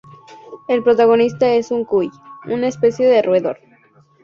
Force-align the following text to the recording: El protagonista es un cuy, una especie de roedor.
El 0.67 0.81
protagonista 0.81 1.47
es 1.53 1.69
un 1.69 1.85
cuy, 1.85 2.09
una 2.47 2.65
especie 2.69 3.07
de 3.07 3.21
roedor. 3.21 3.59